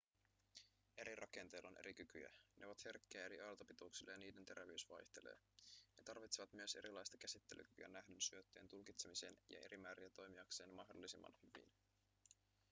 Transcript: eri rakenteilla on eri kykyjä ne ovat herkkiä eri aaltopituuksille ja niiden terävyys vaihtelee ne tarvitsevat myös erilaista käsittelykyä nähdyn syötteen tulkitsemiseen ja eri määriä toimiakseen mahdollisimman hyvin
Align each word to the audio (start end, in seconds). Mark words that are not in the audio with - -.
eri 1.01 1.11
rakenteilla 1.17 1.67
on 1.73 1.75
eri 1.81 1.93
kykyjä 1.99 2.31
ne 2.57 2.65
ovat 2.67 2.85
herkkiä 2.85 3.25
eri 3.25 3.39
aaltopituuksille 3.41 4.11
ja 4.11 4.17
niiden 4.17 4.45
terävyys 4.45 4.89
vaihtelee 4.89 5.35
ne 5.97 6.03
tarvitsevat 6.05 6.53
myös 6.53 6.75
erilaista 6.75 7.17
käsittelykyä 7.17 7.87
nähdyn 7.87 8.21
syötteen 8.21 8.67
tulkitsemiseen 8.67 9.37
ja 9.49 9.59
eri 9.61 9.77
määriä 9.77 10.09
toimiakseen 10.09 10.73
mahdollisimman 10.73 11.33
hyvin 11.43 11.71